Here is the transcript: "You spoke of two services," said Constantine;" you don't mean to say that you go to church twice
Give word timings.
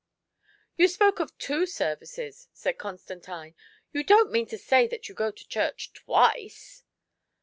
"You 0.79 0.87
spoke 0.87 1.19
of 1.19 1.37
two 1.37 1.67
services," 1.67 2.47
said 2.53 2.79
Constantine;" 2.79 3.53
you 3.93 4.03
don't 4.03 4.31
mean 4.31 4.47
to 4.47 4.57
say 4.57 4.87
that 4.87 5.07
you 5.07 5.13
go 5.13 5.29
to 5.29 5.47
church 5.47 5.93
twice 5.93 6.83